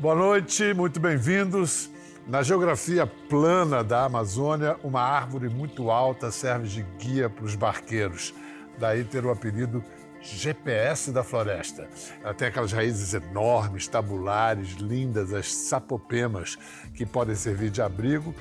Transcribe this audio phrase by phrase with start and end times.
[0.00, 1.90] Boa noite, muito bem-vindos.
[2.24, 8.32] Na geografia plana da Amazônia, uma árvore muito alta serve de guia para os barqueiros.
[8.78, 9.82] Daí ter o apelido
[10.22, 11.88] GPS da floresta.
[12.22, 16.56] Ela tem aquelas raízes enormes, tabulares, lindas, as sapopemas,
[16.94, 18.32] que podem servir de abrigo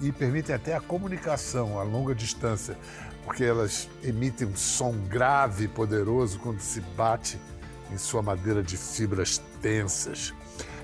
[0.00, 2.78] e permitem até a comunicação a longa distância,
[3.24, 7.40] porque elas emitem um som grave e poderoso quando se bate
[7.90, 10.32] em sua madeira de fibras tensas.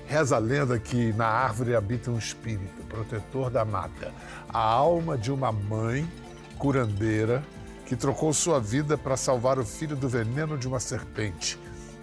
[0.09, 4.11] Reza a lenda que na árvore habita um espírito, protetor da mata,
[4.51, 6.11] a alma de uma mãe
[6.57, 7.43] curandeira
[7.85, 11.59] que trocou sua vida para salvar o filho do veneno de uma serpente.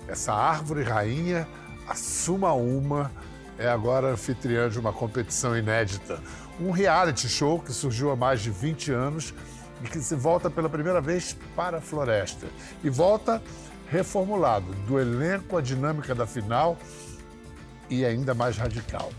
[0.07, 1.49] Essa árvore rainha,
[1.89, 3.11] a Suma Uma,
[3.59, 6.21] é agora anfitriã de uma competição inédita.
[6.61, 9.35] Um reality show que surgiu há mais de 20 anos
[9.83, 12.47] e que se volta pela primeira vez para a floresta.
[12.85, 13.43] E volta
[13.91, 16.79] reformulado, do elenco à dinâmica da final
[17.89, 19.13] e ainda mais radical.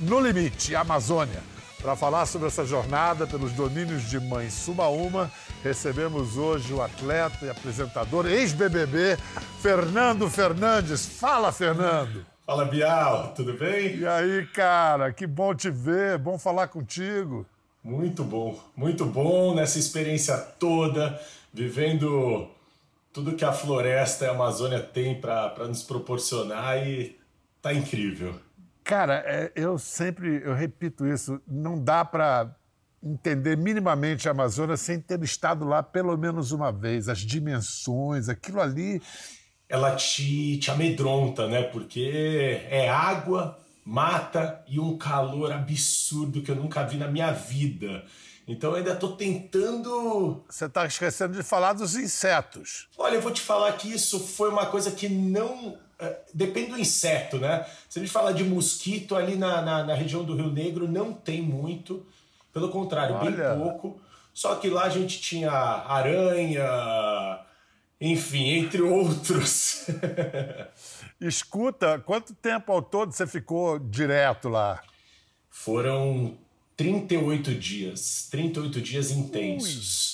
[0.00, 1.40] No Limite, Amazônia.
[1.80, 5.30] Para falar sobre essa jornada pelos domínios de Mãe Sumaúma,
[5.62, 9.18] recebemos hoje o atleta e apresentador, ex-BBB,
[9.60, 11.04] Fernando Fernandes.
[11.04, 12.24] Fala, Fernando!
[12.46, 13.96] Fala, Bial, tudo bem?
[13.96, 17.44] E aí, cara, que bom te ver, bom falar contigo.
[17.82, 21.20] Muito bom, muito bom nessa experiência toda,
[21.52, 22.48] vivendo
[23.12, 27.14] tudo que a floresta e a Amazônia tem para nos proporcionar e
[27.64, 28.38] Tá incrível.
[28.84, 32.54] Cara, é, eu sempre eu repito isso, não dá para
[33.02, 38.60] entender minimamente a Amazônia sem ter estado lá pelo menos uma vez, as dimensões, aquilo
[38.60, 39.00] ali.
[39.66, 41.62] Ela te, te amedronta, né?
[41.62, 48.04] Porque é água, mata e um calor absurdo que eu nunca vi na minha vida.
[48.46, 50.44] Então eu ainda estou tentando.
[50.50, 52.90] Você está esquecendo de falar dos insetos.
[52.98, 55.82] Olha, eu vou te falar que isso foi uma coisa que não
[56.32, 57.66] depende do inseto, né?
[57.88, 61.12] Se a gente fala de mosquito ali na, na, na, região do Rio Negro, não
[61.12, 62.04] tem muito.
[62.52, 63.30] Pelo contrário, Olha.
[63.30, 64.00] bem pouco.
[64.32, 66.64] Só que lá a gente tinha aranha,
[68.00, 69.86] enfim, entre outros.
[71.20, 74.82] Escuta, quanto tempo ao todo você ficou direto lá?
[75.48, 76.36] Foram
[76.76, 78.28] 38 dias.
[78.30, 80.13] 38 dias intensos.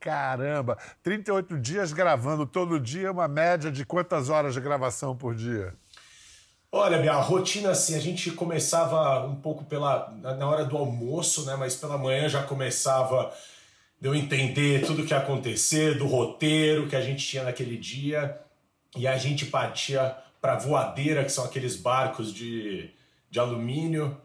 [0.00, 0.78] Caramba!
[1.02, 5.74] 38 dias gravando todo dia, uma média de quantas horas de gravação por dia?
[6.72, 11.54] Olha, minha rotina assim, a gente começava um pouco pela na hora do almoço, né?
[11.56, 13.30] Mas pela manhã já começava
[14.00, 17.76] de eu entender tudo o que ia acontecer, do roteiro que a gente tinha naquele
[17.76, 18.40] dia,
[18.96, 22.90] e a gente partia para voadeira, que são aqueles barcos de,
[23.30, 24.16] de alumínio,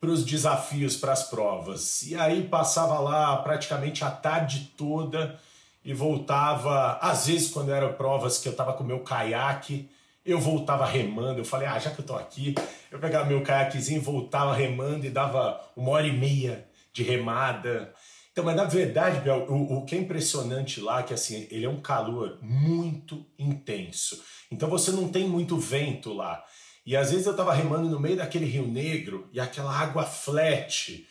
[0.00, 2.02] para os desafios, para as provas.
[2.02, 5.38] E aí passava lá praticamente a tarde toda
[5.84, 9.90] e voltava, às vezes quando eram provas que eu estava com meu caiaque,
[10.24, 11.40] eu voltava remando.
[11.40, 12.54] Eu falei, ah, já que eu estou aqui,
[12.90, 17.92] eu pegava meu caiaquezinho, voltava remando e dava uma hora e meia de remada.
[18.32, 21.66] Então, mas na verdade, Bel, o, o que é impressionante lá é que assim, ele
[21.66, 24.22] é um calor muito intenso.
[24.50, 26.42] Então você não tem muito vento lá.
[26.84, 31.06] E às vezes eu estava remando no meio daquele rio negro e aquela água flat.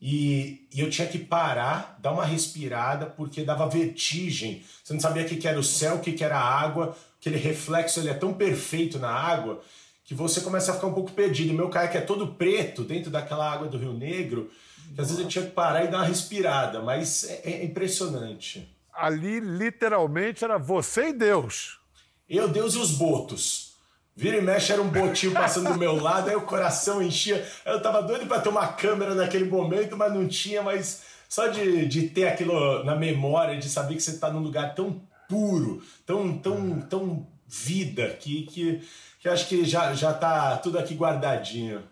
[0.00, 4.62] E, e, eu tinha que parar, dar uma respirada, porque dava vertigem.
[4.82, 6.96] Você não sabia o que, era o céu, o que, que era a água.
[7.18, 9.62] Aquele reflexo ele é tão perfeito na água
[10.04, 11.54] que você começa a ficar um pouco perdido.
[11.54, 14.50] Meu caiaque é todo preto dentro daquela água do Rio Negro,
[14.94, 18.68] que às vezes eu tinha que parar e dar uma respirada, mas é, é impressionante.
[18.92, 21.80] Ali, literalmente, era você e Deus.
[22.28, 23.73] Eu, Deus e os botos.
[24.16, 27.44] Vira e mexe era um botinho passando do meu lado, aí o coração enchia.
[27.64, 31.86] Eu tava doido para ter uma câmera naquele momento, mas não tinha, mas só de,
[31.86, 36.38] de ter aquilo na memória, de saber que você tá num lugar tão puro, tão,
[36.38, 38.88] tão, tão vida, que, que,
[39.18, 41.82] que acho que já, já tá tudo aqui guardadinho.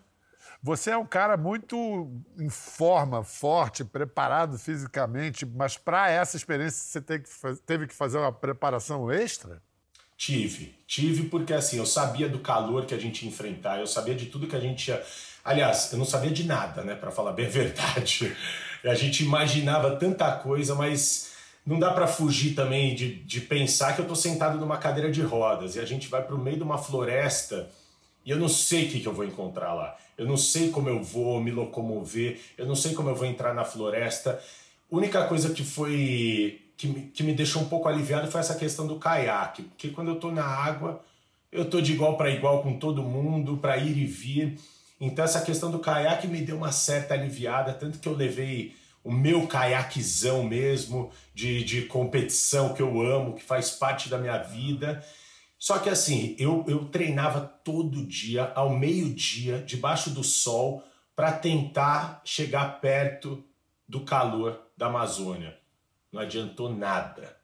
[0.63, 1.77] Você é um cara muito
[2.39, 9.11] em forma, forte, preparado fisicamente, mas para essa experiência você teve que fazer uma preparação
[9.11, 9.61] extra?
[10.25, 14.15] Tive, tive porque assim, eu sabia do calor que a gente ia enfrentar, eu sabia
[14.15, 15.03] de tudo que a gente ia.
[15.45, 18.33] Aliás, eu não sabia de nada, né, para falar bem a verdade.
[18.85, 21.33] A gente imaginava tanta coisa, mas
[21.67, 25.23] não dá para fugir também de, de pensar que eu tô sentado numa cadeira de
[25.23, 27.69] rodas e a gente vai para o meio de uma floresta
[28.25, 29.97] e eu não sei o que, que eu vou encontrar lá.
[30.17, 33.53] Eu não sei como eu vou me locomover, eu não sei como eu vou entrar
[33.53, 34.41] na floresta.
[34.89, 38.89] Única coisa que foi que me, que me deixou um pouco aliviado foi essa questão
[38.89, 41.01] do caiaque, porque quando eu estou na água,
[41.53, 44.59] eu estou de igual para igual com todo mundo, para ir e vir.
[45.01, 48.75] Então essa questão do caiaque me deu uma certa aliviada, tanto que eu levei
[49.05, 54.39] o meu caiaquezão mesmo, de, de competição que eu amo, que faz parte da minha
[54.39, 55.05] vida.
[55.57, 60.83] Só que assim, eu, eu treinava todo dia, ao meio-dia, debaixo do sol,
[61.15, 63.45] para tentar chegar perto
[63.87, 65.62] do calor da Amazônia.
[66.13, 67.41] Não adiantou nada.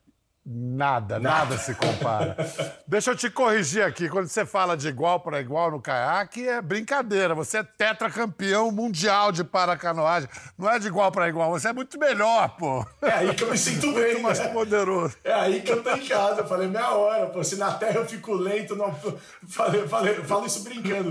[0.50, 2.34] Nada, nada, nada se compara.
[2.88, 4.08] Deixa eu te corrigir aqui.
[4.08, 7.34] Quando você fala de igual para igual no caiaque, é brincadeira.
[7.34, 10.26] Você é tetracampeão mundial de paracanoagem.
[10.56, 11.50] Não é de igual para igual.
[11.50, 12.86] Você é muito melhor, pô.
[13.02, 14.12] É aí que eu me sinto bem.
[14.12, 15.16] Muito mais poderoso.
[15.22, 16.40] É aí que eu tô em casa.
[16.40, 17.44] Eu falei, meia hora, pô.
[17.44, 18.94] Se na terra eu fico lento, não.
[19.48, 21.10] Falei, falei, falo isso brincando,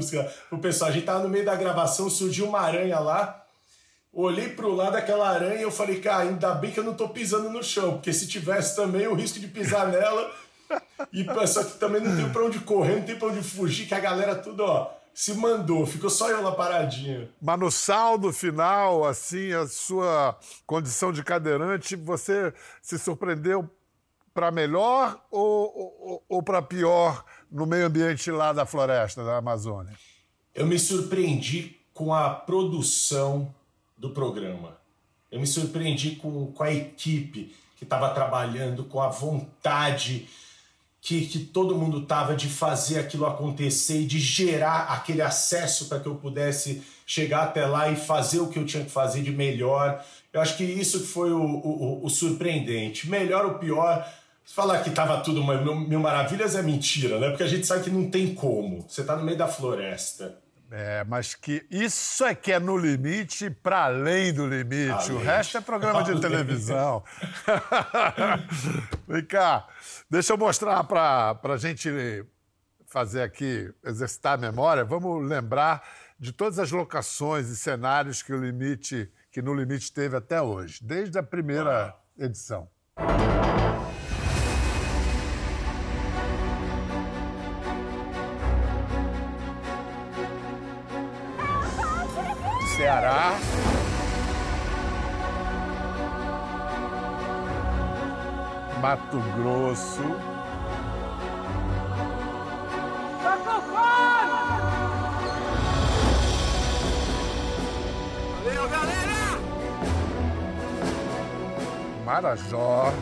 [0.51, 0.89] o pessoal.
[0.89, 3.46] A gente tava no meio da gravação, surgiu uma aranha lá.
[4.19, 7.07] Olhei pro lado daquela aranha e eu falei, cara, ainda bem que eu não tô
[7.07, 10.33] pisando no chão, porque se tivesse também o risco de pisar nela.
[11.13, 13.93] E só que também não tem pra onde correr, não tem pra onde fugir, que
[13.93, 17.29] a galera tudo, ó, se mandou, ficou só eu lá paradinha.
[17.39, 20.35] Mas no saldo final, assim, a sua
[20.65, 23.69] condição de cadeirante, você se surpreendeu
[24.33, 29.93] para melhor ou, ou, ou para pior no meio ambiente lá da floresta da Amazônia?
[30.55, 33.53] Eu me surpreendi com a produção
[33.97, 34.77] do programa.
[35.31, 40.27] Eu me surpreendi com, com a equipe que estava trabalhando, com a vontade
[41.01, 45.99] que, que todo mundo estava de fazer aquilo acontecer e de gerar aquele acesso para
[45.99, 49.31] que eu pudesse chegar até lá e fazer o que eu tinha que fazer de
[49.31, 50.03] melhor.
[50.33, 53.09] Eu acho que isso foi o, o, o surpreendente.
[53.09, 54.05] Melhor ou pior,
[54.43, 57.29] falar que estava tudo mil maravilhas é mentira, né?
[57.29, 58.85] Porque a gente sabe que não tem como.
[58.87, 60.37] Você está no meio da floresta.
[60.69, 64.91] É, mas que isso é que é no limite, para além do limite.
[64.91, 65.11] Além.
[65.11, 67.03] O resto é programa de televisão.
[69.07, 69.65] Vem cá,
[70.09, 72.25] deixa eu mostrar para a gente
[72.85, 74.83] fazer aqui, exercitar a memória.
[74.83, 75.87] Vamos lembrar
[76.19, 80.79] de todas as locações e cenários que o limite, que no limite teve até hoje,
[80.83, 82.67] desde a primeira edição.
[98.87, 100.01] Mato Grosso.
[108.45, 109.39] Valeu, galera!
[112.05, 112.93] Marajó.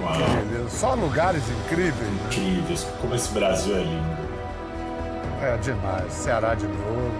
[0.00, 0.68] Uau.
[0.68, 1.94] Só lugares incríveis.
[1.94, 2.20] Né?
[2.26, 2.84] Incríveis.
[3.00, 4.18] Como esse Brasil é lindo.
[5.40, 6.12] É demais.
[6.12, 7.12] Ceará de novo.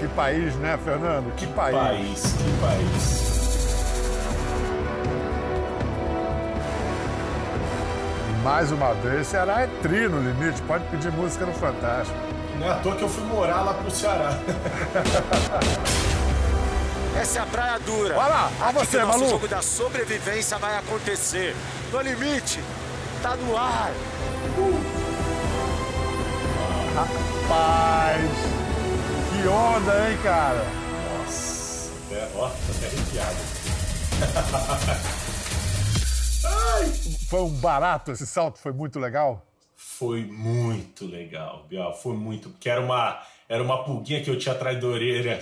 [0.00, 1.32] Que país, né, Fernando?
[1.36, 1.76] Que, que país.
[1.76, 2.34] país.
[2.36, 3.35] Que país.
[8.46, 12.16] Mais uma vez, Ceará é tri no limite, pode pedir música no Fantástico.
[12.60, 14.38] Não é à toa que eu fui morar lá pro Ceará.
[17.20, 18.16] Essa é a praia dura.
[18.16, 19.26] Olha lá, olha você, o maluco.
[19.26, 21.56] O jogo da sobrevivência vai acontecer.
[21.90, 22.60] No limite,
[23.20, 23.90] tá no ar.
[24.56, 24.80] Uh.
[26.94, 28.30] Rapaz.
[29.32, 30.64] Que onda, hein, cara?
[31.18, 33.38] Nossa, até, ó, tô até arrepiado.
[37.28, 38.60] Foi um barato esse salto?
[38.60, 39.44] Foi muito legal?
[39.74, 41.92] Foi muito legal, Bial.
[41.92, 42.50] Foi muito.
[42.50, 45.38] Porque era uma, era uma pulguinha que eu tinha atrás da orelha,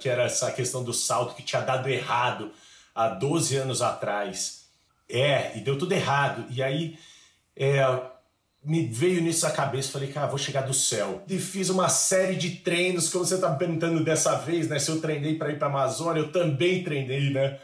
[0.00, 2.50] que era essa questão do salto que tinha dado errado
[2.94, 4.64] há 12 anos atrás.
[5.10, 6.46] É, e deu tudo errado.
[6.48, 6.98] E aí,
[7.54, 7.84] é,
[8.64, 11.22] me veio nisso a cabeça, falei, cara, vou chegar do céu.
[11.28, 14.78] E fiz uma série de treinos, como você tá me perguntando dessa vez, né?
[14.78, 17.58] Se eu treinei para ir para Amazônia, eu também treinei, né?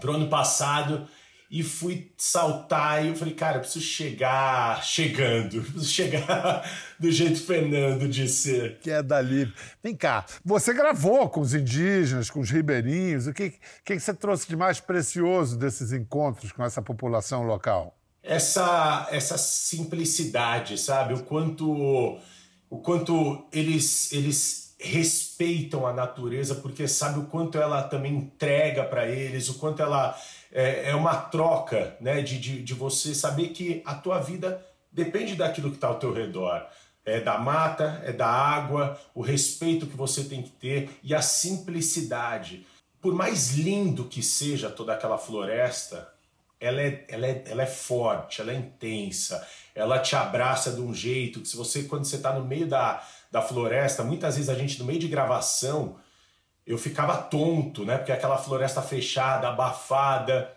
[0.00, 1.06] Pro ano passado
[1.50, 7.40] e fui saltar e eu falei, cara, eu preciso chegar chegando, preciso chegar do jeito
[7.40, 8.78] Fernando de ser.
[8.80, 9.52] Que é dali.
[9.82, 14.46] Vem cá, você gravou com os indígenas, com os ribeirinhos, o que, que você trouxe
[14.46, 17.98] de mais precioso desses encontros com essa população local?
[18.28, 21.14] essa essa simplicidade, sabe?
[21.14, 22.18] O quanto
[22.70, 29.08] o quanto eles eles respeitam a natureza porque sabe o quanto ela também entrega para
[29.08, 30.16] eles, o quanto ela
[30.52, 32.22] é, é uma troca, né?
[32.22, 36.12] De, de, de, você saber que a tua vida depende daquilo que está ao teu
[36.12, 36.66] redor.
[37.04, 41.22] É da mata, é da água, o respeito que você tem que ter e a
[41.22, 42.66] simplicidade.
[43.00, 46.12] Por mais lindo que seja toda aquela floresta,
[46.60, 50.92] ela é, ela, é, ela é forte, ela é intensa, ela te abraça de um
[50.92, 54.54] jeito que se você, quando você está no meio da, da floresta, muitas vezes a
[54.54, 55.96] gente no meio de gravação,
[56.68, 57.96] eu ficava tonto, né?
[57.96, 60.54] Porque é aquela floresta fechada, abafada,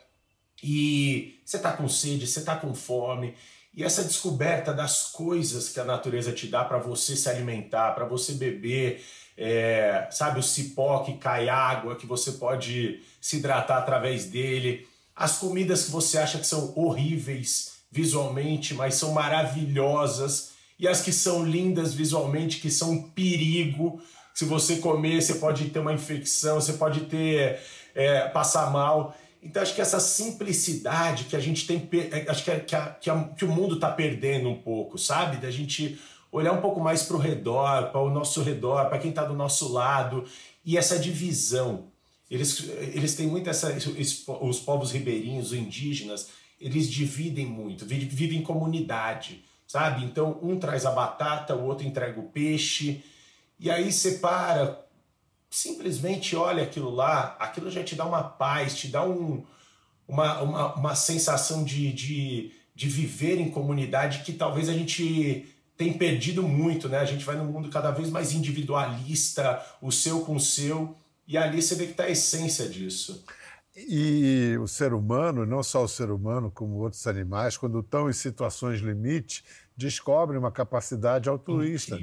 [0.61, 3.33] e você tá com sede, você tá com fome,
[3.73, 8.05] e essa descoberta das coisas que a natureza te dá para você se alimentar, para
[8.05, 9.03] você beber,
[9.37, 15.37] é, sabe, o cipó que cai água, que você pode se hidratar através dele as
[15.37, 20.51] comidas que você acha que são horríveis visualmente, mas são maravilhosas.
[20.79, 24.01] E as que são lindas visualmente, que são um perigo.
[24.33, 27.59] Se você comer, você pode ter uma infecção, você pode ter
[27.93, 29.15] é, passar mal.
[29.41, 33.09] Então acho que essa simplicidade que a gente tem, é, acho que, que, a, que,
[33.09, 35.37] a, que o mundo está perdendo um pouco, sabe?
[35.37, 35.99] Da gente
[36.31, 39.33] olhar um pouco mais para o redor, para o nosso redor, para quem está do
[39.33, 40.25] nosso lado
[40.63, 41.91] e essa divisão.
[42.29, 43.75] Eles, eles têm muito essa.
[44.41, 50.05] Os povos ribeirinhos, os indígenas, eles dividem muito, vivem em comunidade, sabe?
[50.05, 53.03] Então um traz a batata, o outro entrega o peixe,
[53.61, 54.83] e aí separa.
[55.49, 59.45] Simplesmente olha aquilo lá, aquilo já te dá uma paz, te dá um,
[60.07, 65.45] uma, uma, uma sensação de, de, de viver em comunidade que talvez a gente
[65.77, 66.99] tem perdido muito, né?
[66.99, 70.95] A gente vai num mundo cada vez mais individualista, o seu com o seu,
[71.27, 73.23] e ali você vê que está a essência disso.
[73.75, 78.13] E o ser humano, não só o ser humano, como outros animais, quando estão em
[78.13, 79.43] situações limite,
[79.81, 81.97] descobrem uma capacidade altruísta,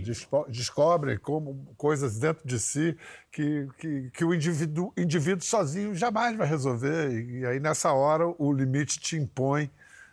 [0.48, 2.96] descobrem como coisas dentro de si
[3.30, 7.10] que, que, que o indivíduo, indivíduo sozinho jamais vai resolver.
[7.10, 9.70] E, e aí, nessa hora, o limite te impõe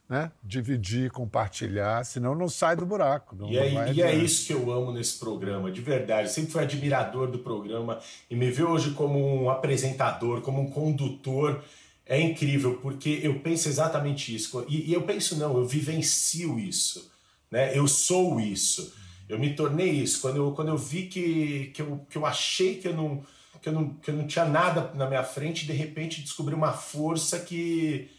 [0.08, 0.32] né?
[0.44, 3.36] dividir, compartilhar, senão não sai do buraco.
[3.36, 6.32] Não, e, é, e é, isso que eu amo nesse programa, de verdade.
[6.32, 11.64] sempre fui admirador do programa e me ver hoje como um apresentador, como um condutor.
[12.06, 14.64] É incrível, porque eu penso exatamente isso.
[14.70, 17.12] E, e eu penso, não, eu vivencio isso.
[17.52, 17.78] Né?
[17.78, 18.94] Eu sou isso.
[19.28, 20.22] Eu me tornei isso.
[20.22, 23.24] Quando eu, quando eu vi que, que, eu, que eu achei que eu, não,
[23.62, 26.74] que, eu não, que eu não tinha nada na minha frente, de repente descobri uma
[26.74, 28.10] força que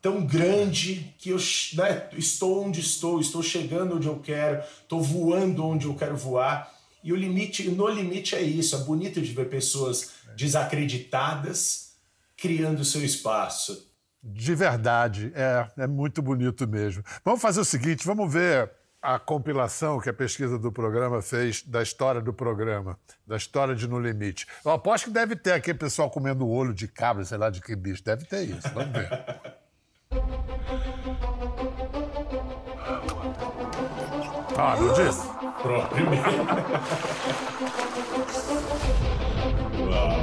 [0.00, 1.38] tão grande que eu
[1.74, 6.72] né, estou onde estou, estou chegando onde eu quero, estou voando onde eu quero voar.
[7.02, 8.76] E o limite, no limite é isso.
[8.76, 11.94] É bonito de ver pessoas desacreditadas
[12.36, 13.88] criando seu espaço.
[14.22, 17.04] De verdade, é, é muito bonito mesmo.
[17.24, 18.70] Vamos fazer o seguinte, vamos ver
[19.00, 23.86] a compilação que a pesquisa do programa fez da história do programa, da história de
[23.86, 24.46] No Limite.
[24.64, 27.76] Eu aposto que deve ter aquele pessoal comendo olho de cabra, sei lá de que
[27.76, 28.02] bicho.
[28.02, 28.68] Deve ter isso.
[28.74, 29.08] Vamos ver.
[34.60, 35.28] Ah, não disse?
[35.62, 36.28] Pronto, primeiro.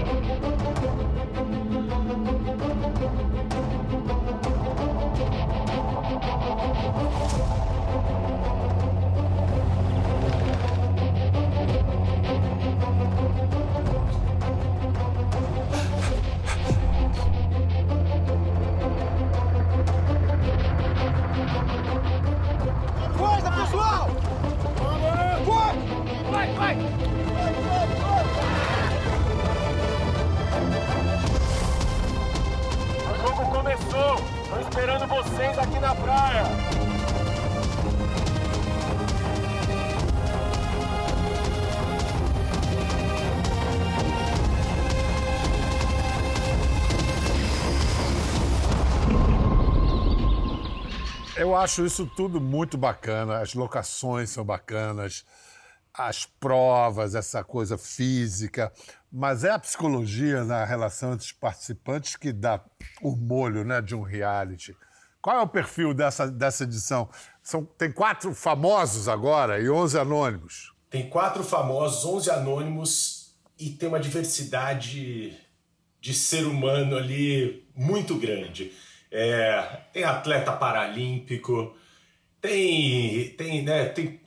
[34.76, 36.44] esperando vocês aqui na praia.
[51.38, 55.26] Eu acho isso tudo muito bacana, as locações são bacanas,
[55.98, 58.72] as provas, essa coisa física,
[59.12, 62.62] mas é a psicologia na relação entre os participantes que dá
[63.02, 64.76] o molho né, de um reality.
[65.22, 67.10] Qual é o perfil dessa, dessa edição?
[67.42, 70.74] São, tem quatro famosos agora e onze anônimos.
[70.90, 75.36] Tem quatro famosos, onze anônimos e tem uma diversidade
[76.00, 78.74] de ser humano ali muito grande.
[79.10, 81.76] É, tem atleta paralímpico,
[82.42, 84.22] tem, tem, né, tem,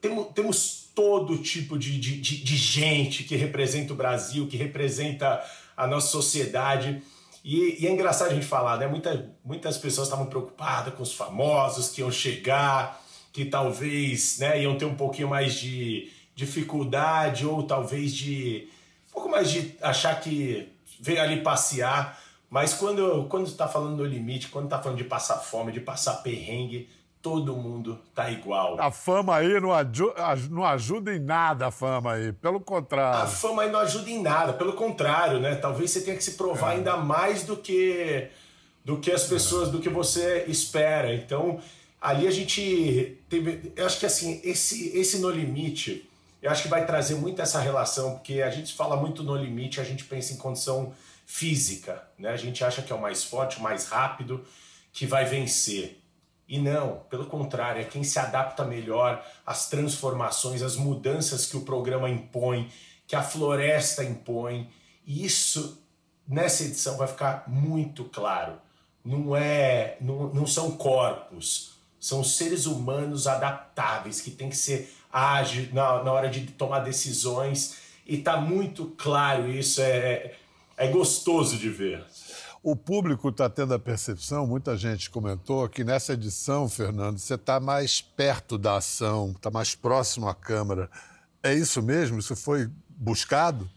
[0.00, 5.42] tem, temos todo tipo de, de, de, gente que representa o Brasil, que representa
[5.76, 7.02] a nossa sociedade.
[7.44, 8.86] E, e, é engraçado a gente falar, né?
[8.86, 14.76] Muita, muitas pessoas estavam preocupadas com os famosos que iam chegar, que talvez né, iam
[14.76, 18.68] ter um pouquinho mais de dificuldade, ou talvez de.
[19.10, 20.68] um pouco mais de achar que
[21.00, 22.20] veio ali passear.
[22.48, 26.16] Mas quando, quando está falando no limite, quando está falando de passar fome, de passar
[26.16, 26.86] perrengue,
[27.22, 28.78] todo mundo tá igual.
[28.80, 29.70] A fama aí não,
[30.50, 33.20] não ajuda em nada, a fama aí, pelo contrário.
[33.20, 35.54] A fama aí não ajuda em nada, pelo contrário, né?
[35.54, 36.76] Talvez você tenha que se provar é.
[36.76, 38.28] ainda mais do que
[38.84, 41.14] do que as pessoas, do que você espera.
[41.14, 41.60] Então,
[42.00, 46.10] ali a gente teve, eu acho que assim, esse esse no limite,
[46.42, 49.80] eu acho que vai trazer muito essa relação, porque a gente fala muito no limite,
[49.80, 50.92] a gente pensa em condição
[51.24, 52.30] física, né?
[52.30, 54.44] A gente acha que é o mais forte, o mais rápido
[54.92, 56.01] que vai vencer.
[56.48, 61.62] E não, pelo contrário, é quem se adapta melhor às transformações, às mudanças que o
[61.62, 62.70] programa impõe,
[63.06, 64.68] que a floresta impõe.
[65.06, 65.82] E isso,
[66.28, 68.58] nessa edição, vai ficar muito claro.
[69.04, 75.68] não é, não, não são corpos, são seres humanos adaptáveis que tem que ser ágil
[75.72, 80.34] na, na hora de tomar decisões e tá muito claro isso, é,
[80.76, 82.04] é gostoso de ver.
[82.62, 87.58] O público está tendo a percepção, muita gente comentou, que nessa edição, Fernando, você está
[87.58, 90.88] mais perto da ação, está mais próximo à câmera.
[91.42, 92.20] É isso mesmo?
[92.20, 93.68] Isso foi buscado?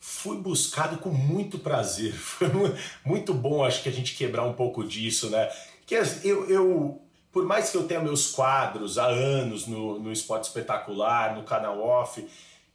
[0.00, 2.14] Fui buscado com muito prazer.
[2.18, 2.48] Foi
[3.04, 5.48] muito bom, acho que a gente quebrar um pouco disso, né?
[5.84, 7.02] Que eu, eu
[7.36, 11.80] por mais que eu tenha meus quadros há anos no, no Esporte Espetacular, no canal
[11.80, 12.26] off,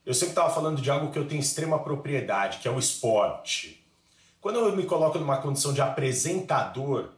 [0.05, 3.80] eu sempre estava falando de algo que eu tenho extrema propriedade, que é o esporte.
[4.41, 7.09] Quando eu me coloco numa condição de apresentador,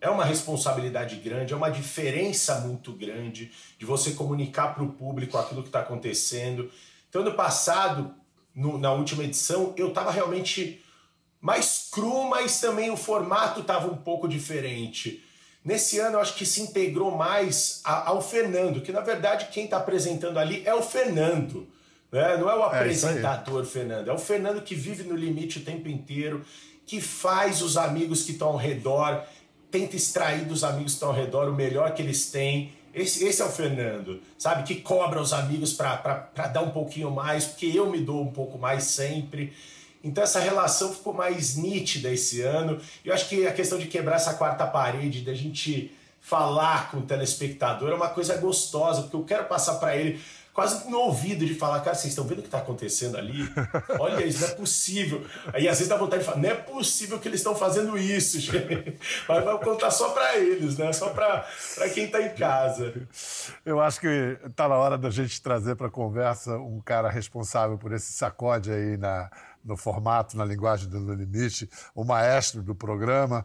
[0.00, 5.36] é uma responsabilidade grande, é uma diferença muito grande de você comunicar para o público
[5.36, 6.70] aquilo que está acontecendo.
[7.10, 8.14] Então, no passado,
[8.54, 10.82] no, na última edição, eu estava realmente
[11.38, 15.22] mais cru, mas também o formato estava um pouco diferente.
[15.62, 19.64] Nesse ano, eu acho que se integrou mais a, ao Fernando, que na verdade quem
[19.64, 21.68] está apresentando ali é o Fernando.
[22.10, 22.36] Né?
[22.38, 25.64] Não é o é apresentador é Fernando, é o Fernando que vive no limite o
[25.64, 26.44] tempo inteiro,
[26.90, 29.22] que faz os amigos que estão ao redor,
[29.70, 32.72] tenta extrair dos amigos que estão ao redor o melhor que eles têm.
[32.92, 34.64] Esse, esse é o Fernando, sabe?
[34.64, 38.58] Que cobra os amigos para dar um pouquinho mais, porque eu me dou um pouco
[38.58, 39.52] mais sempre.
[40.02, 42.80] Então essa relação ficou mais nítida esse ano.
[43.04, 47.02] Eu acho que a questão de quebrar essa quarta parede, da gente falar com o
[47.02, 50.20] telespectador é uma coisa gostosa, porque eu quero passar para ele
[50.52, 53.48] quase no ouvido de falar, cara, vocês estão vendo o que está acontecendo ali?
[53.98, 55.24] Olha isso, não é possível.
[55.52, 58.38] Aí às vezes dá vontade de falar, não é possível que eles estão fazendo isso,
[58.40, 58.98] gente.
[59.28, 60.92] Mas vai contar só para eles, né?
[60.92, 61.46] Só para
[61.94, 62.94] quem está em casa.
[63.64, 67.92] Eu acho que está na hora da gente trazer para conversa um cara responsável por
[67.92, 69.30] esse sacode aí na,
[69.64, 73.44] no formato, na linguagem do Limite, o maestro do programa,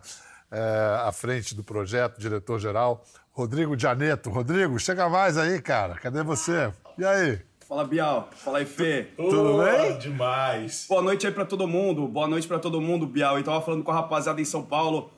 [0.52, 4.30] é, à frente do projeto, diretor-geral, Rodrigo Janeto.
[4.30, 5.96] Rodrigo, chega mais aí, cara.
[5.96, 6.72] Cadê você?
[6.98, 7.40] E aí?
[7.68, 8.30] Fala, Bial.
[8.32, 9.08] Fala aí, Fê.
[9.18, 9.98] Tudo bem?
[9.98, 10.86] Demais.
[10.88, 12.08] Boa noite aí pra todo mundo.
[12.08, 13.38] Boa noite pra todo mundo, Bial.
[13.38, 15.12] Eu tava falando com a rapaziada em São Paulo.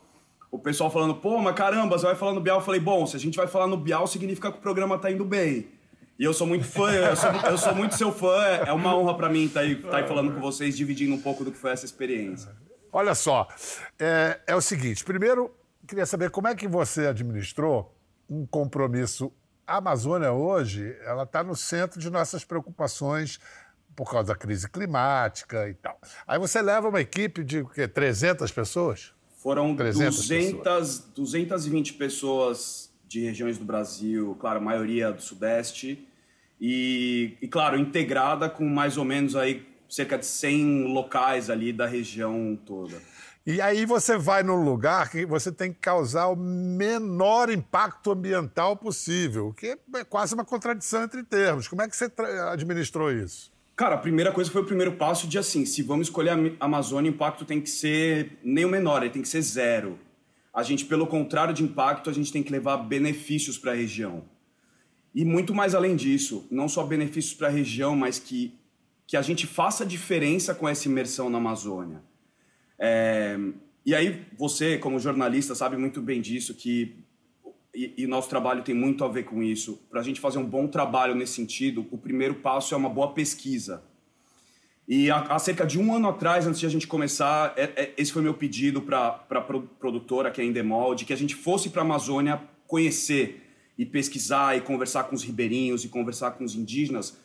[0.50, 2.60] O pessoal falando, pô, mas caramba, você vai falar no Bial.
[2.60, 5.12] Eu falei, bom, se a gente vai falar no Bial, significa que o programa tá
[5.12, 5.68] indo bem.
[6.18, 8.42] E eu sou muito fã, eu sou, eu sou muito seu fã.
[8.66, 11.22] É uma honra para mim estar tá aí, tá aí falando com vocês, dividindo um
[11.22, 12.56] pouco do que foi essa experiência.
[12.92, 13.48] Olha só,
[14.00, 15.54] é, é o seguinte: primeiro,
[15.88, 17.96] queria saber como é que você administrou
[18.30, 19.32] um compromisso
[19.68, 23.38] a Amazônia hoje, ela está no centro de nossas preocupações
[23.94, 26.00] por causa da crise climática e tal.
[26.26, 27.86] Aí você leva uma equipe de o quê?
[27.86, 29.12] 300 pessoas?
[29.44, 31.00] Foram 300 200, pessoas.
[31.16, 36.08] 220 pessoas de regiões do Brasil, claro, a maioria do Sudeste,
[36.60, 41.86] e, e, claro, integrada com mais ou menos aí cerca de 100 locais ali da
[41.86, 43.02] região toda.
[43.46, 48.76] E aí você vai num lugar que você tem que causar o menor impacto ambiental
[48.76, 51.68] possível, que é quase uma contradição entre termos.
[51.68, 52.12] Como é que você
[52.52, 53.50] administrou isso?
[53.74, 57.10] Cara, a primeira coisa foi o primeiro passo de assim, se vamos escolher a Amazônia,
[57.10, 59.98] o impacto tem que ser nem o menor, ele tem que ser zero.
[60.54, 64.26] A gente, pelo contrário de impacto, a gente tem que levar benefícios para a região.
[65.14, 68.54] E muito mais além disso, não só benefícios para a região, mas que,
[69.08, 72.04] que a gente faça diferença com essa imersão na Amazônia.
[72.78, 73.40] É,
[73.86, 76.98] e aí você, como jornalista, sabe muito bem disso, que
[77.74, 79.80] e, e nosso trabalho tem muito a ver com isso.
[79.90, 83.14] Para a gente fazer um bom trabalho nesse sentido, o primeiro passo é uma boa
[83.14, 83.82] pesquisa.
[84.88, 87.94] E há, há cerca de um ano atrás, antes de a gente começar, é, é,
[87.98, 91.36] esse foi meu pedido para a produtora, que é a Endemol, de que a gente
[91.36, 93.44] fosse para a Amazônia conhecer
[93.78, 97.18] e pesquisar e conversar com os ribeirinhos e conversar com os indígenas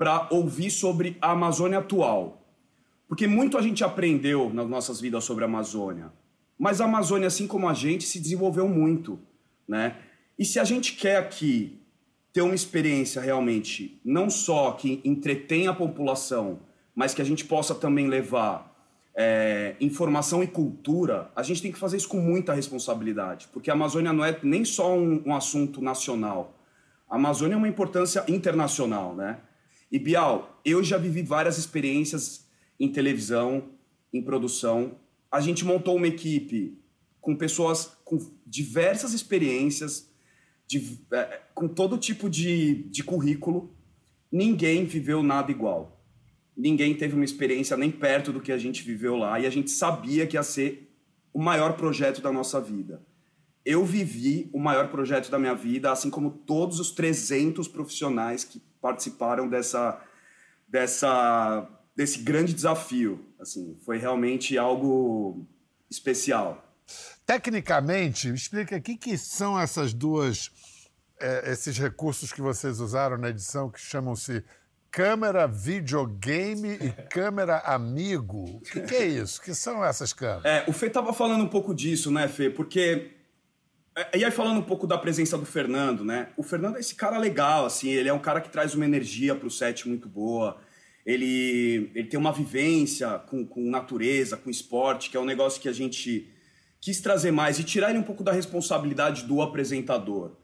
[0.00, 2.42] para ouvir sobre a Amazônia atual,
[3.06, 6.10] porque muito a gente aprendeu nas nossas vidas sobre a Amazônia,
[6.58, 9.18] mas a Amazônia, assim como a gente, se desenvolveu muito,
[9.68, 9.96] né?
[10.38, 11.78] E se a gente quer aqui
[12.32, 16.60] ter uma experiência realmente não só que entretenha a população,
[16.94, 18.74] mas que a gente possa também levar
[19.14, 23.74] é, informação e cultura, a gente tem que fazer isso com muita responsabilidade, porque a
[23.74, 26.54] Amazônia não é nem só um, um assunto nacional.
[27.06, 29.40] A Amazônia é uma importância internacional, né?
[29.90, 32.46] E Bial, eu já vivi várias experiências
[32.78, 33.70] em televisão,
[34.12, 34.98] em produção.
[35.30, 36.78] A gente montou uma equipe
[37.20, 40.08] com pessoas com diversas experiências,
[40.66, 43.74] de, é, com todo tipo de, de currículo.
[44.30, 46.00] Ninguém viveu nada igual.
[46.56, 49.70] Ninguém teve uma experiência nem perto do que a gente viveu lá e a gente
[49.70, 50.94] sabia que ia ser
[51.32, 53.02] o maior projeto da nossa vida.
[53.64, 58.62] Eu vivi o maior projeto da minha vida, assim como todos os 300 profissionais que
[58.80, 60.00] participaram dessa,
[60.66, 61.68] dessa
[62.00, 63.24] desse grande desafio.
[63.38, 65.46] Assim, foi realmente algo
[65.90, 66.64] especial.
[67.26, 70.50] Tecnicamente, explica o que, que são essas duas,
[71.20, 74.42] é, esses recursos que vocês usaram na edição que chamam-se
[74.90, 78.44] câmera videogame e câmera amigo.
[78.44, 79.38] O que, que, é isso?
[79.38, 80.44] O que são essas câmeras?
[80.44, 82.50] É, o Fê estava falando um pouco disso, né, Fê?
[82.50, 83.16] Porque.
[84.00, 86.28] É, e aí, falando um pouco da presença do Fernando, né?
[86.34, 89.34] O Fernando é esse cara legal, assim, ele é um cara que traz uma energia
[89.34, 90.56] para o set muito boa.
[91.04, 95.68] Ele, ele tem uma vivência com, com natureza, com esporte, que é um negócio que
[95.68, 96.30] a gente
[96.80, 100.36] quis trazer mais e tirar ele um pouco da responsabilidade do apresentador.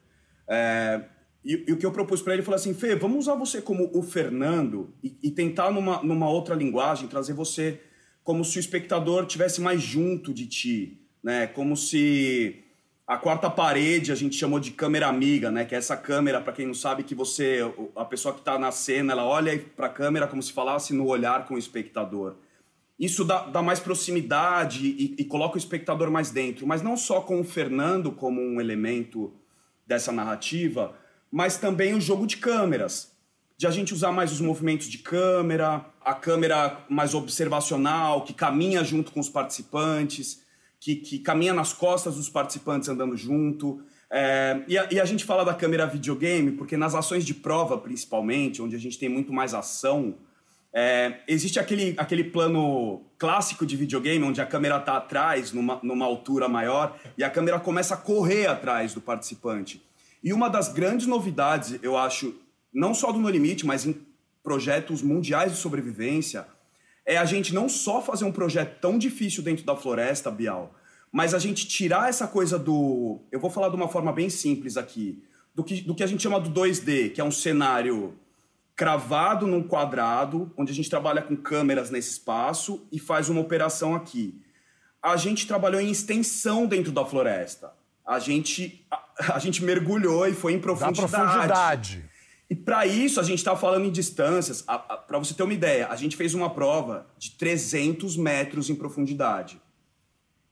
[0.46, 1.02] É,
[1.42, 3.90] e, e, o que eu propus para ele foi assim, Fê, vamos usar você como
[3.94, 7.80] o Fernando e, e, tentar numa, numa outra linguagem trazer você
[8.22, 11.46] como se o espectador tivesse mais junto de ti, né?
[11.46, 12.65] Como se
[13.06, 15.64] a quarta parede a gente chamou de câmera amiga, né?
[15.64, 17.60] Que é essa câmera, para quem não sabe, que você,
[17.94, 21.06] a pessoa que está na cena, ela olha para a câmera como se falasse no
[21.06, 22.34] olhar com o espectador.
[22.98, 27.20] Isso dá, dá mais proximidade e, e coloca o espectador mais dentro, mas não só
[27.20, 29.32] com o Fernando como um elemento
[29.86, 30.96] dessa narrativa,
[31.30, 33.14] mas também o jogo de câmeras.
[33.56, 38.82] De a gente usar mais os movimentos de câmera, a câmera mais observacional, que caminha
[38.82, 40.42] junto com os participantes,
[40.80, 43.82] que, que caminha nas costas dos participantes andando junto.
[44.10, 47.76] É, e, a, e, a, gente fala da câmera videogame porque nas ações de prova,
[47.76, 50.14] principalmente, onde a gente tem muito mais ação,
[50.72, 56.04] é, existe aquele, aquele plano clássico de videogame onde a câmera está atrás, numa, numa
[56.04, 59.82] altura maior, e a câmera começa a correr atrás do participante.
[60.22, 62.34] E uma das grandes novidades, eu acho,
[62.72, 63.96] não só do No Limite, mas em
[64.42, 66.46] projetos mundiais de sobrevivência,
[67.06, 70.74] é a gente não só fazer um projeto tão difícil dentro da floresta, Bial,
[71.12, 73.20] mas a gente tirar essa coisa do.
[73.30, 75.22] Eu vou falar de uma forma bem simples aqui.
[75.54, 78.18] Do que, do que a gente chama do 2D, que é um cenário
[78.74, 83.94] cravado num quadrado, onde a gente trabalha com câmeras nesse espaço e faz uma operação
[83.94, 84.38] aqui.
[85.02, 87.72] A gente trabalhou em extensão dentro da floresta.
[88.04, 88.86] A gente
[89.18, 91.12] a gente mergulhou e foi em profundidade.
[91.12, 92.05] Da profundidade.
[92.48, 94.62] E para isso, a gente está falando em distâncias.
[94.62, 99.60] Para você ter uma ideia, a gente fez uma prova de 300 metros em profundidade.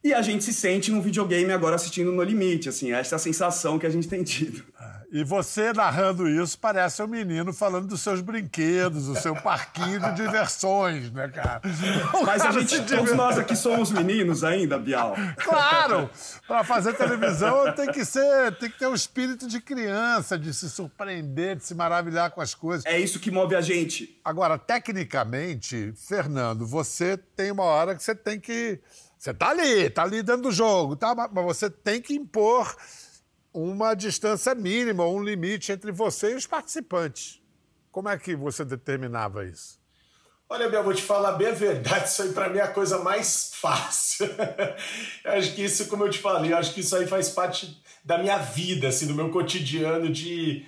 [0.05, 3.19] E a gente se sente num videogame agora assistindo No Limite, assim, essa é a
[3.19, 4.63] sensação que a gente tem tido.
[5.11, 10.13] E você narrando isso parece um menino falando dos seus brinquedos, do seu parquinho de
[10.13, 11.61] diversões, né, cara?
[12.13, 15.15] O Mas cara a gente, todos nós aqui somos meninos ainda, Bial.
[15.37, 16.09] Claro!
[16.45, 20.69] Para fazer televisão tem que ser, tem que ter um espírito de criança, de se
[20.69, 22.85] surpreender, de se maravilhar com as coisas.
[22.85, 24.19] É isso que move a gente.
[24.25, 28.81] Agora, tecnicamente, Fernando, você tem uma hora que você tem que.
[29.25, 31.15] Você tá ali, tá ali dentro do jogo, tá?
[31.15, 32.75] Mas você tem que impor
[33.51, 37.41] uma distância mínima, um limite entre você e os participantes.
[37.91, 39.79] Como é que você determinava isso?
[40.47, 42.99] Olha, Bia, vou te falar bem a verdade, isso aí para mim é a coisa
[42.99, 44.29] mais fácil.
[45.25, 48.37] acho que isso, como eu te falei, acho que isso aí faz parte da minha
[48.37, 50.63] vida, assim, do meu cotidiano de,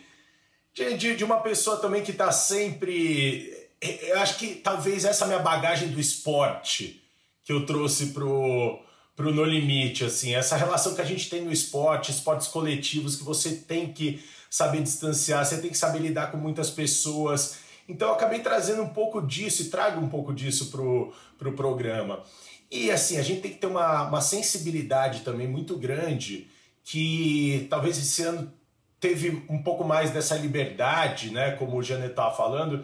[0.74, 3.70] de, de uma pessoa também que está sempre.
[3.80, 7.07] Eu acho que talvez essa minha bagagem do esporte
[7.48, 8.80] que eu trouxe pro
[9.16, 13.24] pro No Limite, assim, essa relação que a gente tem no esporte, esportes coletivos, que
[13.24, 17.58] você tem que saber distanciar, você tem que saber lidar com muitas pessoas.
[17.90, 22.22] Então eu acabei trazendo um pouco disso e trago um pouco disso pro, pro programa.
[22.70, 26.48] E assim, a gente tem que ter uma, uma sensibilidade também muito grande,
[26.84, 28.54] que talvez esse ano
[29.00, 32.84] teve um pouco mais dessa liberdade, né, como o Janet estava falando,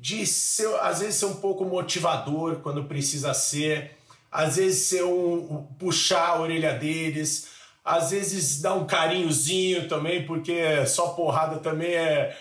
[0.00, 3.98] de ser, às vezes ser um pouco motivador quando precisa ser,
[4.32, 7.48] às vezes ser um, puxar a orelha deles,
[7.84, 12.34] às vezes dar um carinhozinho também, porque só porrada também é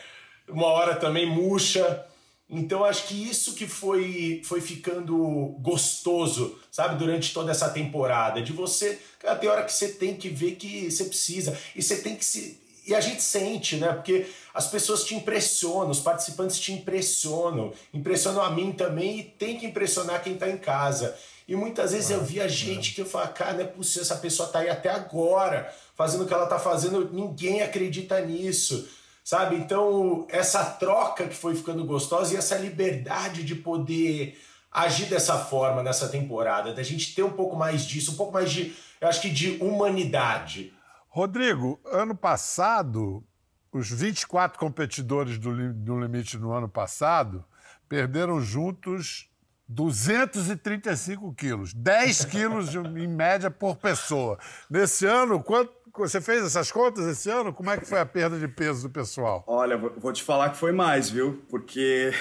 [0.48, 2.06] uma hora também murcha.
[2.50, 5.18] Então acho que isso que foi foi ficando
[5.60, 10.30] gostoso, sabe, durante toda essa temporada, de você, cara, tem hora que você tem que
[10.30, 13.94] ver que você precisa e você tem que se e a gente sente, né?
[13.94, 19.58] Porque as pessoas te impressionam, os participantes te impressionam, impressionam a mim também e tem
[19.58, 21.16] que impressionar quem está em casa.
[21.48, 24.50] E muitas vezes eu via gente que eu falava, cara, não é possível, essa pessoa
[24.50, 28.88] tá aí até agora, fazendo o que ela tá fazendo, ninguém acredita nisso,
[29.24, 29.56] sabe?
[29.56, 34.40] Então, essa troca que foi ficando gostosa e essa liberdade de poder
[34.72, 38.52] agir dessa forma nessa temporada, da gente ter um pouco mais disso, um pouco mais
[38.52, 40.72] de, eu acho que de humanidade.
[41.10, 43.24] Rodrigo, ano passado,
[43.72, 47.44] os 24 competidores do, do Limite no ano passado
[47.88, 49.28] perderam juntos
[49.68, 54.38] 235 quilos, 10 quilos em média por pessoa.
[54.70, 57.52] Nesse ano, quanto, você fez essas contas esse ano?
[57.52, 59.44] Como é que foi a perda de peso do pessoal?
[59.48, 61.44] Olha, vou te falar que foi mais, viu?
[61.50, 62.12] Porque,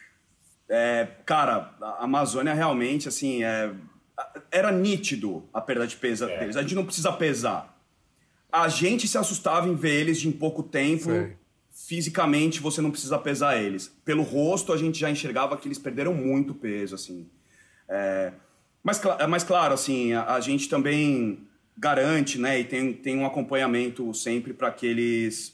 [0.68, 3.70] é, cara, a Amazônia realmente, assim, é,
[4.50, 6.38] era nítido a perda de peso é.
[6.38, 6.56] deles.
[6.56, 7.73] A gente não precisa pesar.
[8.54, 11.04] A gente se assustava em ver eles de em pouco tempo.
[11.04, 11.36] Sei.
[11.72, 13.92] Fisicamente, você não precisa pesar eles.
[14.04, 17.26] Pelo rosto, a gente já enxergava que eles perderam muito peso, assim.
[17.88, 18.32] É...
[18.80, 21.40] Mas, mas, claro, assim, a, a, gente também
[21.76, 22.60] garante, né?
[22.60, 25.52] E tem, tem um acompanhamento sempre para que eles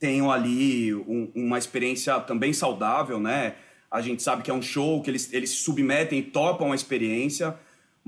[0.00, 3.54] tenham ali um, uma experiência também saudável, né?
[3.88, 6.74] A gente sabe que é um show, que eles, eles se submetem e topam a
[6.74, 7.56] experiência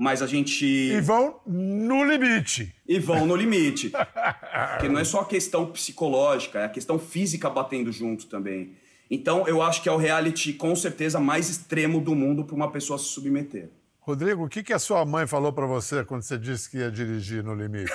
[0.01, 0.65] mas a gente.
[0.65, 2.73] E vão no limite.
[2.87, 3.91] E vão no limite.
[4.73, 8.75] Porque não é só a questão psicológica, é a questão física batendo junto também.
[9.11, 12.71] Então, eu acho que é o reality, com certeza, mais extremo do mundo para uma
[12.71, 13.69] pessoa se submeter.
[13.99, 16.89] Rodrigo, o que, que a sua mãe falou para você quando você disse que ia
[16.89, 17.91] dirigir no limite?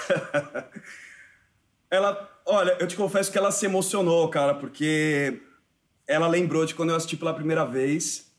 [1.90, 5.40] ela, olha, eu te confesso que ela se emocionou, cara, porque
[6.06, 8.30] ela lembrou de quando eu assisti pela primeira vez.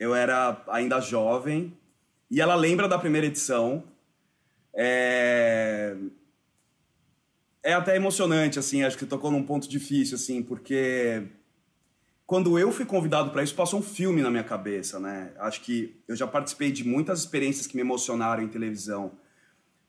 [0.00, 1.72] Eu era ainda jovem,
[2.30, 3.84] e ela lembra da primeira edição.
[4.74, 5.96] É...
[7.62, 11.28] é até emocionante, assim, acho que tocou num ponto difícil, assim, porque
[12.26, 15.32] quando eu fui convidado para isso, passou um filme na minha cabeça, né?
[15.38, 19.12] Acho que eu já participei de muitas experiências que me emocionaram em televisão,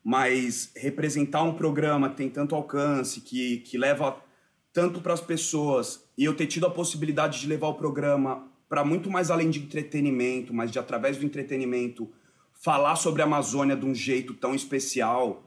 [0.04, 4.21] mas representar um programa que tem tanto alcance, que, que leva
[4.74, 8.84] tanto para as pessoas, e eu ter tido a possibilidade de levar o programa para
[8.84, 12.12] muito mais além de entretenimento, mas de através do entretenimento
[12.65, 15.43] falar sobre a Amazônia de um jeito tão especial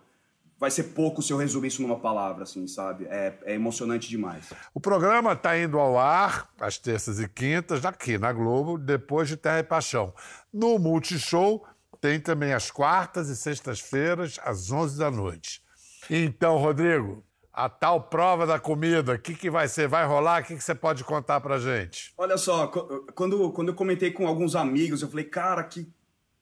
[0.56, 3.06] vai ser pouco se eu resumir isso numa palavra, assim, sabe?
[3.06, 4.52] É, é emocionante demais.
[4.72, 9.36] O programa está indo ao ar às terças e quintas, aqui na Globo, depois de
[9.36, 10.14] Terra e Paixão.
[10.52, 11.66] No Multishow
[12.00, 15.60] tem também as quartas e sextas-feiras, às 11 da noite.
[16.08, 19.88] Então, Rodrigo, a tal prova da comida, o que, que vai ser?
[19.88, 20.42] Vai rolar?
[20.42, 22.14] O que, que você pode contar pra gente?
[22.16, 25.92] Olha só, quando, quando eu comentei com alguns amigos, eu falei, cara, que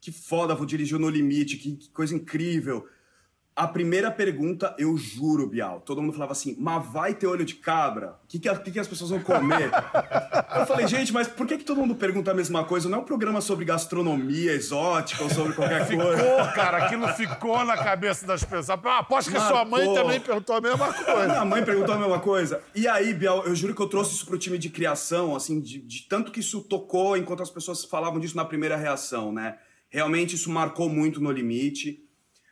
[0.06, 2.86] que foda, vou dirigir No Limite, que, que coisa incrível.
[3.56, 7.54] A primeira pergunta, eu juro, Bial, todo mundo falava assim, mas vai ter olho de
[7.54, 8.10] cabra?
[8.22, 9.68] O que, que, que, que, as pessoas vão comer?
[10.60, 12.88] eu falei, gente, mas por que, que todo mundo pergunta a mesma coisa?
[12.88, 16.18] Não é um programa sobre gastronomia exótica ou sobre qualquer coisa.
[16.18, 18.78] Ficou, cara, aquilo ficou na cabeça das pessoas.
[18.84, 19.56] Ah, aposto que Marcou.
[19.56, 21.26] sua mãe também perguntou a mesma coisa.
[21.26, 22.62] Minha mãe perguntou a mesma coisa.
[22.74, 25.80] E aí, Bial, eu juro que eu trouxe isso pro time de criação, assim, de,
[25.80, 29.56] de tanto que isso tocou enquanto as pessoas falavam disso na primeira reação, né?
[29.96, 32.06] Realmente isso marcou muito no limite.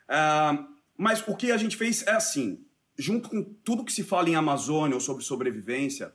[0.09, 0.65] Uh,
[0.97, 2.65] mas o que a gente fez é assim:
[2.97, 6.15] junto com tudo que se fala em Amazônia ou sobre sobrevivência,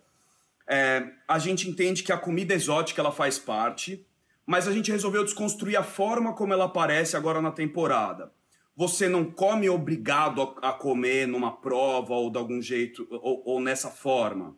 [0.67, 4.03] é, a gente entende que a comida exótica ela faz parte,
[4.43, 8.33] mas a gente resolveu desconstruir a forma como ela aparece agora na temporada.
[8.75, 13.91] Você não come obrigado a, comer numa prova ou de algum jeito, ou, ou nessa
[13.91, 14.57] forma.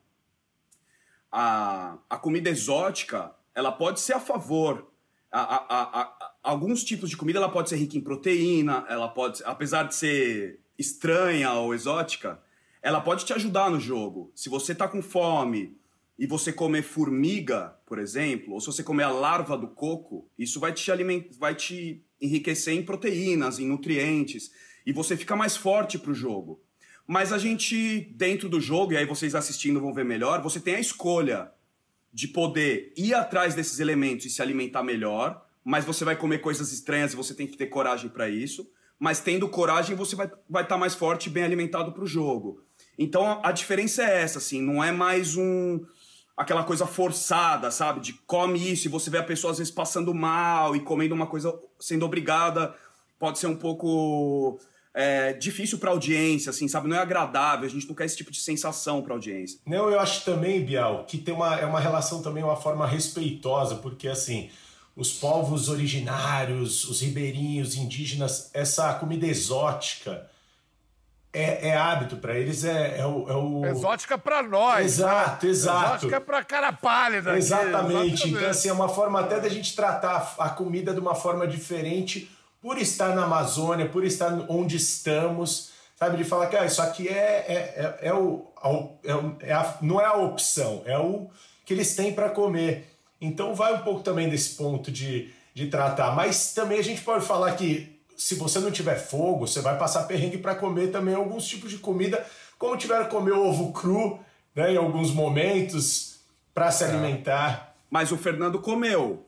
[1.29, 4.89] A, a comida exótica, ela pode ser a favor.
[5.29, 9.41] A, a, a, alguns tipos de comida ela pode ser rica em proteína, ela pode,
[9.45, 12.39] apesar de ser estranha ou exótica,
[12.81, 14.31] ela pode te ajudar no jogo.
[14.33, 15.77] Se você tá com fome
[16.17, 20.59] e você comer formiga, por exemplo, ou se você comer a larva do coco, isso
[20.59, 24.51] vai te alimentar, vai te enriquecer em proteínas, em nutrientes,
[24.85, 26.59] e você fica mais forte pro jogo.
[27.05, 30.75] Mas a gente, dentro do jogo, e aí vocês assistindo vão ver melhor, você tem
[30.75, 31.51] a escolha
[32.13, 36.71] de poder ir atrás desses elementos e se alimentar melhor, mas você vai comer coisas
[36.71, 38.69] estranhas e você tem que ter coragem para isso.
[38.99, 42.07] Mas tendo coragem, você vai estar vai tá mais forte e bem alimentado para o
[42.07, 42.63] jogo.
[42.97, 45.79] Então a, a diferença é essa, assim, não é mais um
[46.35, 47.99] aquela coisa forçada, sabe?
[47.99, 51.27] De come isso e você vê a pessoa às vezes passando mal e comendo uma
[51.27, 52.73] coisa sendo obrigada.
[53.19, 54.59] Pode ser um pouco
[54.93, 56.87] é, difícil para audiência, assim, sabe?
[56.87, 59.59] Não é agradável, a gente não quer esse tipo de sensação para audiência.
[59.65, 63.75] Não, eu acho também, Bial, que tem uma, é uma relação também, uma forma respeitosa,
[63.75, 64.49] porque assim
[64.95, 70.29] os povos originários, os ribeirinhos, indígenas, essa comida exótica
[71.33, 73.65] é, é hábito para eles, é, é, o, é o...
[73.65, 74.85] Exótica para nós.
[74.85, 75.51] Exato, né?
[75.51, 75.85] exato.
[75.85, 77.37] Exótica para cara pálida.
[77.37, 77.69] Exatamente.
[77.69, 78.29] Exatamente.
[78.29, 82.29] Então, assim, é uma forma até da gente tratar a comida de uma forma diferente
[82.61, 86.17] por estar na Amazônia, por estar onde estamos, sabe?
[86.17, 88.45] De falar que ah, isso aqui é, é, é, é o,
[89.03, 91.29] é, é a, não é a opção, é o
[91.65, 92.90] que eles têm para comer.
[93.21, 96.15] Então vai um pouco também desse ponto de, de tratar.
[96.15, 100.03] Mas também a gente pode falar que se você não tiver fogo, você vai passar
[100.03, 102.25] perrengue para comer também alguns tipos de comida,
[102.57, 104.19] como tiver que comer ovo cru
[104.55, 106.19] né, em alguns momentos
[106.53, 106.87] para se é.
[106.87, 107.75] alimentar.
[107.89, 109.25] Mas o Fernando comeu.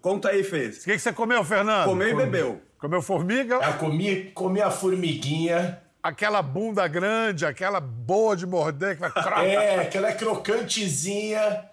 [0.00, 0.78] Conta aí, fez.
[0.78, 1.86] O que, que você comeu, Fernando?
[1.86, 2.62] Comeu e bebeu.
[2.78, 3.56] Comeu formiga?
[3.56, 5.82] Eu comi, comi a formiguinha.
[6.00, 9.50] Aquela bunda grande, aquela boa de morder que vai...
[9.50, 11.67] é, aquela é crocantezinha.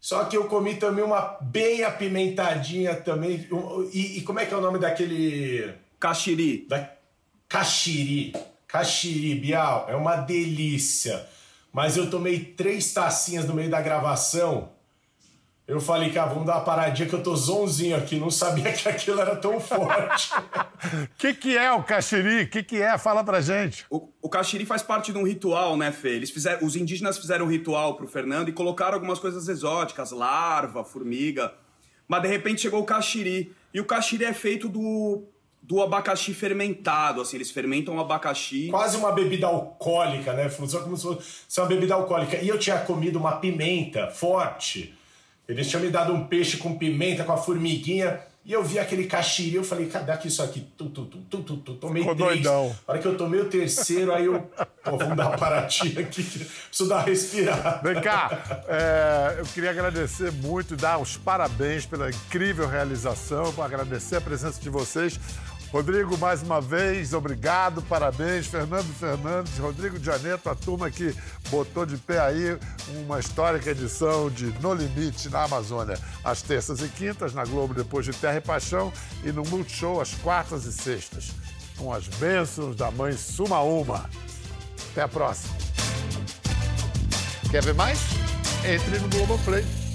[0.00, 3.48] Só que eu comi também uma bem apimentadinha também.
[3.92, 5.74] E, e como é que é o nome daquele.
[5.98, 6.66] Caxiri.
[6.68, 6.90] Da...
[7.48, 8.32] Caxiri.
[8.66, 9.86] Caxiri, Bial.
[9.88, 11.26] É uma delícia.
[11.72, 14.70] Mas eu tomei três tacinhas no meio da gravação.
[15.68, 18.88] Eu falei, cara, vamos dar uma paradinha que eu tô zonzinho aqui, não sabia que
[18.88, 20.32] aquilo era tão forte.
[20.32, 22.44] O que, que é o caxiri?
[22.44, 22.96] O que, que é?
[22.96, 23.84] Fala pra gente.
[23.90, 26.08] O, o caxiri faz parte de um ritual, né, Fê?
[26.08, 30.82] Eles fizeram, os indígenas fizeram um ritual pro Fernando e colocaram algumas coisas exóticas, larva,
[30.84, 31.52] formiga.
[32.08, 33.54] Mas de repente chegou o caxiri.
[33.74, 35.24] E o caxiri é feito do,
[35.62, 38.68] do abacaxi fermentado, assim, eles fermentam o abacaxi.
[38.68, 40.48] Quase uma bebida alcoólica, né?
[40.48, 42.38] Funciona como se fosse uma bebida alcoólica.
[42.38, 44.96] E eu tinha comido uma pimenta forte
[45.48, 48.20] eles tinham me dado um peixe com pimenta, com a formiguinha.
[48.44, 50.66] E eu vi aquele caxiri, eu falei, cadê aqui isso aqui?
[50.76, 51.74] Tu, tu, tu, tu, tu, tu.
[51.74, 52.42] Tomei Ficou três.
[52.42, 52.68] Doidão.
[52.86, 54.40] Na hora que eu tomei o terceiro, aí eu.
[54.82, 57.80] Pô, vamos dar uma paradinha aqui, preciso dar uma respirada.
[57.82, 64.20] Vem cá, é, eu queria agradecer muito, dar os parabéns pela incrível realização, agradecer a
[64.20, 65.20] presença de vocês.
[65.70, 68.46] Rodrigo, mais uma vez, obrigado, parabéns.
[68.46, 71.14] Fernando Fernandes, Rodrigo Janeto, a turma que
[71.50, 72.58] botou de pé aí
[73.02, 78.06] uma histórica edição de No Limite na Amazônia, às terças e quintas, na Globo depois
[78.06, 78.90] de Terra e Paixão,
[79.22, 81.32] e no Multishow às quartas e sextas.
[81.76, 84.08] Com as bênçãos da mãe Suma Uma.
[84.90, 85.54] Até a próxima.
[87.50, 87.98] Quer ver mais?
[88.64, 89.87] Entre no Globoplay.